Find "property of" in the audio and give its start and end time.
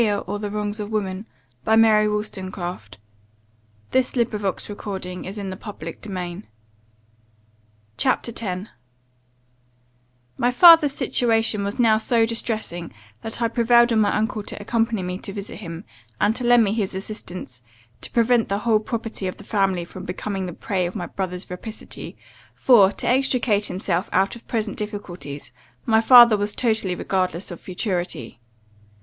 18.79-19.37